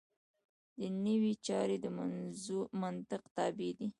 [0.81, 1.85] دنیوي چارې د
[2.81, 3.89] منطق تابع دي.